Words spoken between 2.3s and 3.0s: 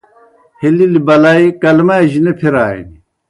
پِھرانیْ